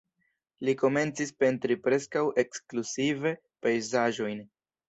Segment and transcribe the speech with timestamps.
[0.69, 4.43] Li komencis pentri preskaŭ ekskluzive pejzaĝojn.